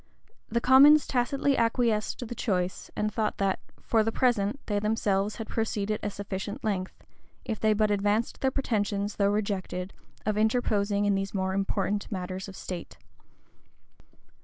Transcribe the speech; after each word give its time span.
The 0.49 0.59
commons 0.61 1.05
tacitly 1.05 1.55
acquiesced 1.55 2.23
in 2.23 2.27
the 2.27 2.33
choice; 2.33 2.89
and 2.95 3.13
thought 3.13 3.37
that, 3.37 3.59
for, 3.79 4.01
the 4.03 4.11
present, 4.11 4.59
they 4.65 4.79
themselves 4.79 5.35
had 5.35 5.47
proceeded 5.47 5.99
a 6.01 6.09
sufficient 6.09 6.63
length, 6.63 7.03
if 7.45 7.59
they 7.59 7.73
but 7.73 7.91
advanced 7.91 8.41
their 8.41 8.49
pretensions, 8.49 9.17
though 9.17 9.29
rejected, 9.29 9.93
of 10.25 10.39
interposing 10.39 11.05
in 11.05 11.13
these 11.13 11.35
more 11.35 11.53
important 11.53 12.11
matters 12.11 12.47
of 12.47 12.55
state. 12.55 12.97